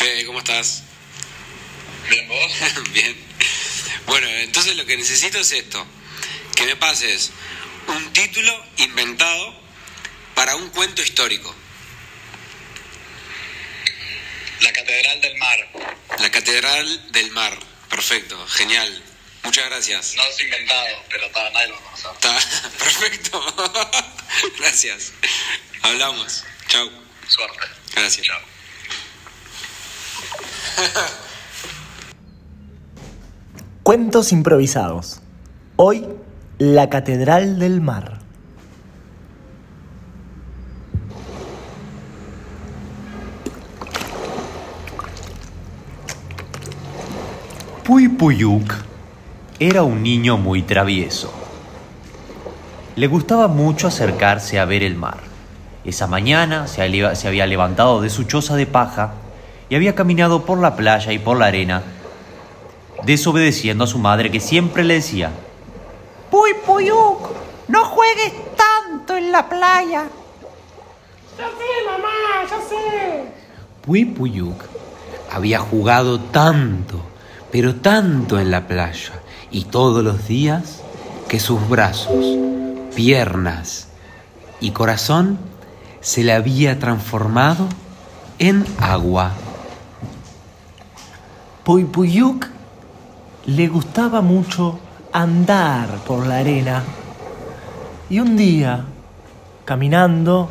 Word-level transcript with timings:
Fede, 0.00 0.24
¿cómo 0.24 0.38
estás? 0.38 0.82
Bien, 2.08 2.26
vos. 2.26 2.52
Bien. 2.92 3.14
Bueno, 4.06 4.26
entonces 4.28 4.74
lo 4.74 4.86
que 4.86 4.96
necesito 4.96 5.38
es 5.38 5.52
esto. 5.52 5.86
Que 6.56 6.64
me 6.64 6.74
pases 6.74 7.32
un 7.86 8.10
título 8.14 8.64
inventado 8.78 9.54
para 10.34 10.56
un 10.56 10.70
cuento 10.70 11.02
histórico. 11.02 11.54
La 14.60 14.72
Catedral 14.72 15.20
del 15.20 15.36
Mar. 15.36 15.68
La 16.18 16.30
Catedral 16.30 17.12
del 17.12 17.30
Mar. 17.32 17.58
Perfecto, 17.90 18.42
genial. 18.48 19.04
Muchas 19.42 19.66
gracias. 19.66 20.14
No 20.16 20.22
es 20.22 20.40
inventado, 20.40 21.04
pero 21.10 21.26
está, 21.26 21.50
nadie 21.50 21.68
lo 21.68 21.76
conocer. 21.78 22.10
Está 22.12 22.70
perfecto. 22.78 23.54
gracias. 24.60 25.12
Hablamos. 25.82 26.44
Chau. 26.68 26.90
Suerte. 27.28 27.66
Gracias. 27.94 28.26
Chao. 28.26 28.49
Cuentos 33.82 34.32
improvisados. 34.32 35.20
Hoy, 35.76 36.06
la 36.58 36.88
Catedral 36.88 37.58
del 37.58 37.80
Mar. 37.80 38.18
Puy 47.84 48.08
Puyuk 48.08 48.72
era 49.58 49.82
un 49.82 50.02
niño 50.02 50.36
muy 50.36 50.62
travieso. 50.62 51.32
Le 52.96 53.06
gustaba 53.06 53.48
mucho 53.48 53.88
acercarse 53.88 54.58
a 54.58 54.64
ver 54.64 54.82
el 54.82 54.94
mar. 54.94 55.18
Esa 55.84 56.06
mañana 56.06 56.68
se 56.68 56.82
había 56.82 57.46
levantado 57.46 58.00
de 58.00 58.10
su 58.10 58.24
choza 58.24 58.56
de 58.56 58.66
paja 58.66 59.14
y 59.70 59.76
había 59.76 59.94
caminado 59.94 60.44
por 60.44 60.58
la 60.58 60.76
playa 60.76 61.12
y 61.12 61.18
por 61.18 61.38
la 61.38 61.46
arena, 61.46 61.82
desobedeciendo 63.04 63.84
a 63.84 63.86
su 63.86 63.98
madre 63.98 64.30
que 64.30 64.40
siempre 64.40 64.84
le 64.84 64.94
decía, 64.94 65.30
Puy 66.30 66.50
Puyuk, 66.66 67.30
no 67.68 67.84
juegues 67.84 68.32
tanto 68.56 69.16
en 69.16 69.32
la 69.32 69.48
playa. 69.48 70.08
Puy 73.82 74.04
Puyuk 74.04 74.62
había 75.32 75.60
jugado 75.60 76.20
tanto, 76.20 77.00
pero 77.52 77.76
tanto 77.76 78.38
en 78.40 78.50
la 78.50 78.66
playa 78.66 79.12
y 79.52 79.64
todos 79.64 80.02
los 80.02 80.26
días 80.26 80.82
que 81.28 81.38
sus 81.38 81.68
brazos, 81.68 82.24
piernas 82.96 83.88
y 84.60 84.72
corazón 84.72 85.38
se 86.00 86.24
le 86.24 86.32
había 86.32 86.78
transformado 86.80 87.68
en 88.40 88.66
agua. 88.80 89.32
Puypuyuk 91.70 92.48
le 93.46 93.68
gustaba 93.68 94.22
mucho 94.22 94.80
andar 95.12 95.86
por 96.04 96.26
la 96.26 96.38
arena. 96.38 96.82
Y 98.08 98.18
un 98.18 98.36
día, 98.36 98.86
caminando, 99.64 100.50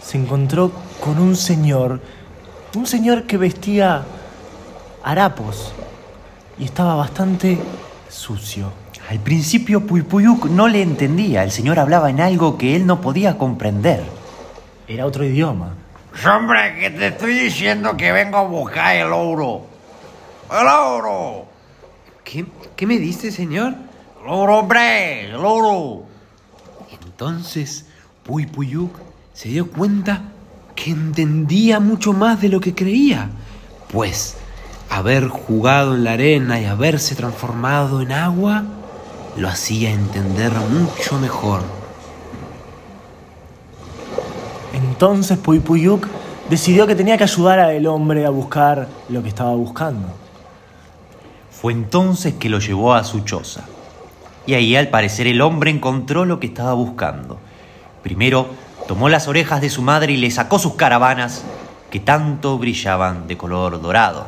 se 0.00 0.16
encontró 0.16 0.70
con 1.00 1.18
un 1.18 1.34
señor, 1.34 2.00
un 2.76 2.86
señor 2.86 3.24
que 3.24 3.36
vestía 3.36 4.04
harapos 5.02 5.72
y 6.56 6.66
estaba 6.66 6.94
bastante 6.94 7.58
sucio. 8.08 8.70
al 9.08 9.18
principio 9.18 9.84
Puy 9.84 10.02
Puyuk 10.02 10.44
no 10.44 10.68
le 10.68 10.82
entendía, 10.82 11.42
el 11.42 11.50
señor 11.50 11.80
hablaba 11.80 12.10
en 12.10 12.20
algo 12.20 12.56
que 12.56 12.76
él 12.76 12.86
no 12.86 13.00
podía 13.00 13.36
comprender. 13.36 14.04
Era 14.86 15.04
otro 15.04 15.24
idioma. 15.24 15.74
Hombre, 16.24 16.76
que 16.78 16.90
te 16.90 17.08
estoy 17.08 17.34
diciendo 17.34 17.96
que 17.96 18.12
vengo 18.12 18.36
a 18.36 18.44
buscar 18.44 18.94
el 18.94 19.12
oro. 19.12 19.69
¡El 20.50 20.66
oro! 20.66 21.46
¿Qué, 22.24 22.44
qué 22.74 22.86
me 22.86 22.98
dice, 22.98 23.30
señor? 23.30 23.74
¡El 24.22 24.28
oro, 24.28 24.58
hombre! 24.58 25.26
¡El 25.26 25.36
oro! 25.36 26.02
Entonces 27.02 27.86
Puy 28.24 28.46
Puyuk 28.46 28.98
se 29.32 29.50
dio 29.50 29.70
cuenta 29.70 30.22
que 30.74 30.90
entendía 30.90 31.78
mucho 31.78 32.12
más 32.12 32.40
de 32.40 32.48
lo 32.48 32.60
que 32.60 32.74
creía, 32.74 33.30
pues 33.92 34.38
haber 34.88 35.28
jugado 35.28 35.94
en 35.94 36.04
la 36.04 36.12
arena 36.12 36.60
y 36.60 36.64
haberse 36.64 37.14
transformado 37.14 38.00
en 38.00 38.12
agua 38.12 38.64
lo 39.36 39.48
hacía 39.48 39.90
entender 39.90 40.52
mucho 40.52 41.18
mejor. 41.18 41.62
Entonces 44.72 45.38
Puypuyuk 45.38 46.08
decidió 46.48 46.86
que 46.86 46.96
tenía 46.96 47.16
que 47.16 47.24
ayudar 47.24 47.60
al 47.60 47.86
hombre 47.86 48.26
a 48.26 48.30
buscar 48.30 48.88
lo 49.08 49.22
que 49.22 49.28
estaba 49.28 49.54
buscando. 49.54 50.08
Fue 51.60 51.72
entonces 51.74 52.34
que 52.34 52.48
lo 52.48 52.58
llevó 52.58 52.94
a 52.94 53.04
su 53.04 53.20
choza. 53.20 53.64
Y 54.46 54.54
ahí 54.54 54.76
al 54.76 54.88
parecer 54.88 55.26
el 55.26 55.42
hombre 55.42 55.70
encontró 55.70 56.24
lo 56.24 56.40
que 56.40 56.46
estaba 56.46 56.72
buscando. 56.72 57.38
Primero 58.02 58.48
tomó 58.88 59.10
las 59.10 59.28
orejas 59.28 59.60
de 59.60 59.68
su 59.68 59.82
madre 59.82 60.14
y 60.14 60.16
le 60.16 60.30
sacó 60.30 60.58
sus 60.58 60.74
caravanas 60.74 61.44
que 61.90 62.00
tanto 62.00 62.56
brillaban 62.56 63.28
de 63.28 63.36
color 63.36 63.82
dorado. 63.82 64.26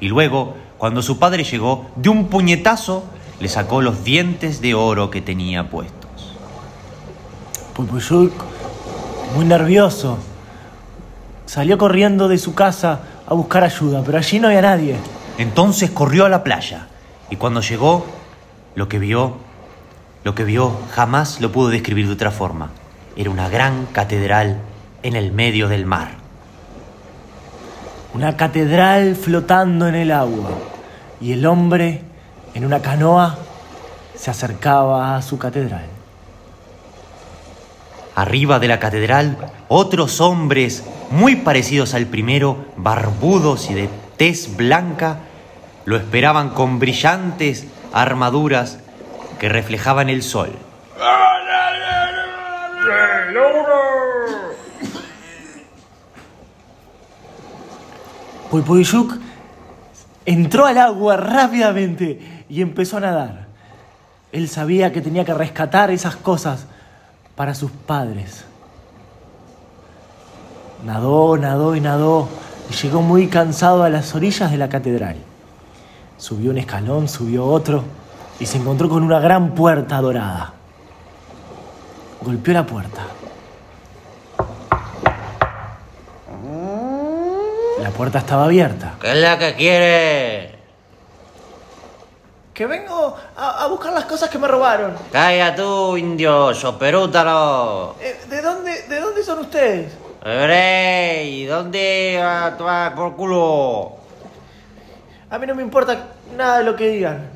Y 0.00 0.08
luego, 0.08 0.54
cuando 0.78 1.02
su 1.02 1.18
padre 1.18 1.44
llegó, 1.44 1.86
de 1.96 2.08
un 2.08 2.28
puñetazo 2.28 3.04
le 3.38 3.48
sacó 3.48 3.82
los 3.82 4.02
dientes 4.02 4.62
de 4.62 4.74
oro 4.74 5.10
que 5.10 5.20
tenía 5.20 5.68
puestos. 5.68 6.34
Puypuyuk, 7.74 8.32
muy 9.34 9.44
nervioso, 9.44 10.16
salió 11.44 11.76
corriendo 11.76 12.28
de 12.28 12.38
su 12.38 12.54
casa 12.54 13.00
a 13.26 13.34
buscar 13.34 13.62
ayuda, 13.62 14.02
pero 14.04 14.16
allí 14.16 14.40
no 14.40 14.48
había 14.48 14.62
nadie. 14.62 14.96
Entonces 15.38 15.90
corrió 15.90 16.24
a 16.24 16.28
la 16.28 16.42
playa 16.42 16.88
y 17.30 17.36
cuando 17.36 17.60
llegó, 17.60 18.06
lo 18.74 18.88
que 18.88 18.98
vio, 18.98 19.36
lo 20.24 20.34
que 20.34 20.44
vio 20.44 20.76
jamás 20.92 21.40
lo 21.40 21.52
pudo 21.52 21.68
describir 21.68 22.06
de 22.06 22.12
otra 22.12 22.30
forma. 22.30 22.70
Era 23.16 23.30
una 23.30 23.48
gran 23.48 23.86
catedral 23.86 24.58
en 25.02 25.16
el 25.16 25.32
medio 25.32 25.68
del 25.68 25.86
mar. 25.86 26.10
Una 28.14 28.36
catedral 28.36 29.16
flotando 29.16 29.88
en 29.88 29.94
el 29.94 30.12
agua 30.12 30.50
y 31.20 31.32
el 31.32 31.46
hombre 31.46 32.02
en 32.54 32.64
una 32.64 32.80
canoa 32.80 33.38
se 34.14 34.30
acercaba 34.30 35.16
a 35.16 35.22
su 35.22 35.38
catedral. 35.38 35.86
Arriba 38.14 38.58
de 38.58 38.68
la 38.68 38.80
catedral, 38.80 39.36
otros 39.68 40.20
hombres 40.22 40.84
muy 41.10 41.36
parecidos 41.36 41.92
al 41.92 42.06
primero, 42.06 42.64
barbudos 42.76 43.70
y 43.70 43.74
de 43.74 43.90
tez 44.16 44.56
blanca, 44.56 45.20
lo 45.86 45.96
esperaban 45.96 46.50
con 46.50 46.78
brillantes 46.78 47.66
armaduras 47.92 48.80
que 49.38 49.48
reflejaban 49.48 50.10
el 50.10 50.22
sol. 50.22 50.50
Puypuyuk 58.50 59.14
entró 60.24 60.66
al 60.66 60.78
agua 60.78 61.16
rápidamente 61.16 62.44
y 62.48 62.62
empezó 62.62 62.96
a 62.96 63.00
nadar. 63.00 63.46
Él 64.32 64.48
sabía 64.48 64.92
que 64.92 65.00
tenía 65.00 65.24
que 65.24 65.34
rescatar 65.34 65.90
esas 65.90 66.16
cosas 66.16 66.66
para 67.36 67.54
sus 67.54 67.70
padres. 67.70 68.44
Nadó, 70.84 71.36
nadó 71.36 71.76
y 71.76 71.80
nadó 71.80 72.28
y 72.70 72.74
llegó 72.74 73.02
muy 73.02 73.28
cansado 73.28 73.82
a 73.82 73.88
las 73.88 74.14
orillas 74.14 74.50
de 74.50 74.58
la 74.58 74.68
catedral. 74.68 75.16
Subió 76.18 76.50
un 76.50 76.58
escalón, 76.58 77.08
subió 77.08 77.44
otro 77.46 77.84
y 78.40 78.46
se 78.46 78.58
encontró 78.58 78.88
con 78.88 79.02
una 79.02 79.20
gran 79.20 79.54
puerta 79.54 80.00
dorada. 80.00 80.52
Golpeó 82.22 82.54
la 82.54 82.66
puerta. 82.66 83.02
La 87.80 87.90
puerta 87.90 88.18
estaba 88.18 88.44
abierta. 88.44 88.94
¿Qué 89.00 89.12
es 89.12 89.18
la 89.18 89.38
que 89.38 89.54
quiere? 89.54 90.58
Que 92.52 92.66
vengo 92.66 93.14
a, 93.36 93.64
a 93.64 93.66
buscar 93.68 93.92
las 93.92 94.06
cosas 94.06 94.30
que 94.30 94.38
me 94.38 94.48
robaron. 94.48 94.94
Calla 95.12 95.54
tú, 95.54 95.96
indio, 95.96 96.54
soperútalo. 96.54 97.96
Eh, 98.00 98.18
¿de, 98.28 98.40
dónde, 98.40 98.82
¿De 98.88 99.00
dónde 99.00 99.22
son 99.22 99.40
ustedes? 99.40 99.92
¡Ey! 100.24 101.44
¿Dónde 101.44 102.18
va 102.20 102.56
tu 102.56 102.96
por 102.96 103.14
culo? 103.14 104.05
A 105.28 105.38
mí 105.38 105.46
no 105.46 105.54
me 105.54 105.62
importa 105.62 106.08
nada 106.36 106.58
de 106.58 106.64
lo 106.64 106.76
que 106.76 106.88
digan. 106.88 107.30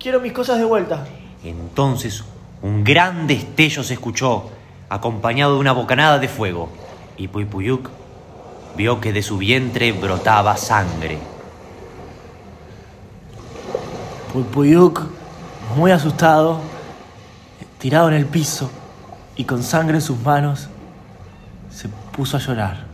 Quiero 0.00 0.20
mis 0.20 0.32
cosas 0.32 0.58
de 0.58 0.64
vuelta. 0.64 1.06
Entonces 1.44 2.24
un 2.62 2.82
gran 2.82 3.28
destello 3.28 3.84
se 3.84 3.94
escuchó, 3.94 4.50
acompañado 4.88 5.54
de 5.54 5.60
una 5.60 5.72
bocanada 5.72 6.18
de 6.18 6.26
fuego, 6.28 6.68
y 7.16 7.28
Puypuyuk 7.28 7.88
vio 8.76 9.00
que 9.00 9.12
de 9.12 9.22
su 9.22 9.38
vientre 9.38 9.92
brotaba 9.92 10.56
sangre. 10.56 11.18
Puypuyuk, 14.32 15.02
muy 15.76 15.92
asustado, 15.92 16.60
tirado 17.78 18.08
en 18.08 18.14
el 18.14 18.26
piso 18.26 18.70
y 19.36 19.44
con 19.44 19.62
sangre 19.62 19.98
en 19.98 20.02
sus 20.02 20.18
manos, 20.20 20.68
se 21.70 21.88
puso 21.88 22.36
a 22.36 22.40
llorar. 22.40 22.86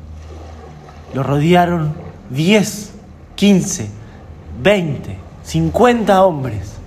Lo 1.14 1.22
rodearon 1.22 1.94
diez 2.28 2.92
15, 3.36 4.03
20, 4.60 5.18
50 5.42 6.24
hombres. 6.24 6.78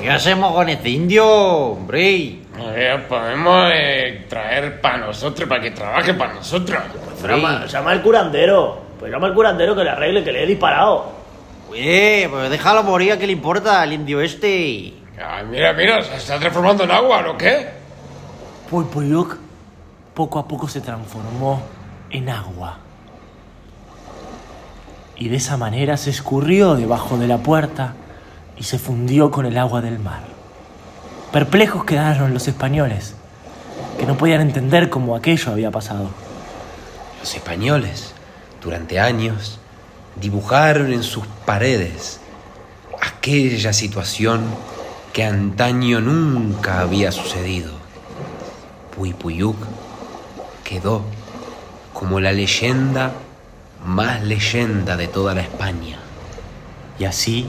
¿Qué 0.00 0.10
hacemos 0.10 0.52
con 0.52 0.68
este 0.68 0.90
indio, 0.90 1.26
hombre? 1.26 2.38
Eh, 2.58 3.04
podemos 3.08 3.70
eh, 3.74 4.26
traer 4.28 4.80
para 4.80 4.98
nosotros, 4.98 5.48
para 5.48 5.60
que 5.60 5.72
trabaje 5.72 6.14
para 6.14 6.34
nosotros. 6.34 6.80
Llama, 7.22 7.66
llama 7.66 7.90
al 7.90 8.02
curandero. 8.02 8.80
Pues 8.98 9.10
llama 9.10 9.26
al 9.26 9.34
curandero 9.34 9.74
que 9.74 9.84
le 9.84 9.90
arregle 9.90 10.22
que 10.22 10.32
le 10.32 10.44
he 10.44 10.46
disparado. 10.46 11.12
Oye, 11.70 12.28
pues 12.30 12.50
déjalo 12.50 12.82
morir, 12.82 13.18
¿qué 13.18 13.26
le 13.26 13.32
importa 13.32 13.82
al 13.82 13.92
indio 13.92 14.20
este? 14.20 14.94
Ay, 15.18 15.44
mira, 15.50 15.72
mira, 15.72 16.02
se 16.02 16.16
está 16.16 16.38
transformando 16.38 16.84
en 16.84 16.90
agua, 16.90 17.22
¿no 17.22 17.36
qué? 17.36 17.66
Pulpuyuk 18.70 19.36
poco 20.14 20.38
a 20.38 20.46
poco 20.46 20.68
se 20.68 20.80
transformó 20.80 21.60
en 22.10 22.28
agua. 22.28 22.78
Y 25.16 25.28
de 25.28 25.36
esa 25.36 25.56
manera 25.56 25.96
se 25.96 26.10
escurrió 26.10 26.74
debajo 26.74 27.16
de 27.16 27.26
la 27.26 27.38
puerta 27.38 27.94
y 28.56 28.64
se 28.64 28.78
fundió 28.78 29.30
con 29.30 29.46
el 29.46 29.56
agua 29.58 29.80
del 29.80 29.98
mar. 29.98 30.22
Perplejos 31.32 31.84
quedaron 31.84 32.34
los 32.34 32.48
españoles, 32.48 33.14
que 33.98 34.06
no 34.06 34.16
podían 34.16 34.40
entender 34.42 34.90
cómo 34.90 35.16
aquello 35.16 35.52
había 35.52 35.70
pasado. 35.70 36.10
Los 37.20 37.34
españoles, 37.34 38.12
durante 38.62 39.00
años, 39.00 39.58
dibujaron 40.20 40.92
en 40.92 41.02
sus 41.02 41.26
paredes 41.44 42.20
aquella 43.00 43.72
situación 43.72 44.42
que 45.12 45.24
antaño 45.24 46.00
nunca 46.00 46.80
había 46.80 47.10
sucedido. 47.10 47.72
Puypuyuk 48.94 49.56
quedó 50.64 51.02
como 51.92 52.20
la 52.20 52.32
leyenda 52.32 53.12
más 53.86 54.22
leyenda 54.24 54.96
de 54.96 55.08
toda 55.08 55.34
la 55.34 55.42
España. 55.42 55.98
Y 56.98 57.04
así 57.04 57.48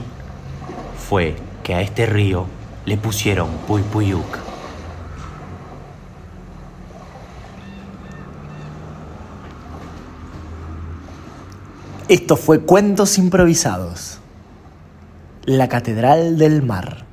fue 1.08 1.36
que 1.62 1.74
a 1.74 1.80
este 1.80 2.06
río 2.06 2.46
le 2.86 2.96
pusieron 2.96 3.50
Puypuyuk. 3.66 4.38
Esto 12.08 12.36
fue 12.36 12.60
Cuentos 12.60 13.18
Improvisados. 13.18 14.18
La 15.44 15.68
Catedral 15.68 16.38
del 16.38 16.62
Mar. 16.62 17.07